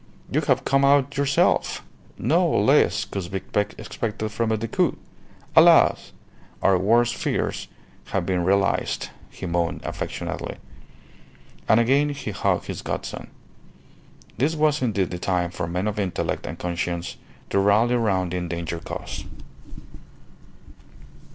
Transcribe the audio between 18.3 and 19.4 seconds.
the endangered cause.